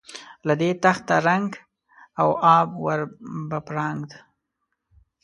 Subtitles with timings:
[0.47, 1.49] له دې تخته رنګ
[2.21, 3.01] او آب ور
[3.49, 4.09] بپراګند.